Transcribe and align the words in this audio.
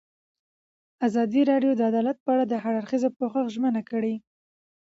ازادي 1.07 1.41
راډیو 1.51 1.71
د 1.75 1.81
عدالت 1.89 2.17
په 2.21 2.29
اړه 2.33 2.43
د 2.47 2.53
هر 2.63 2.73
اړخیز 2.79 3.03
پوښښ 3.17 3.35
ژمنه 3.55 3.81
کړې. 3.89 4.15